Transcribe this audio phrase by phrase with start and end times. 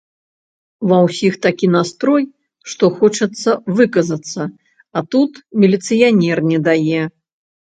[0.91, 2.23] Ва ўсіх такі настрой,
[2.73, 3.49] што хочацца
[3.81, 4.41] выказацца,
[4.97, 5.31] а тут
[5.61, 7.03] міліцыянер не дае.